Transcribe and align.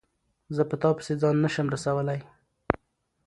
زه 0.55 0.61
په 0.69 0.75
تا 0.81 0.89
پسي 0.97 1.13
ځان 1.21 1.35
نه 1.43 1.49
سم 1.55 1.67
رسولای 1.75 2.19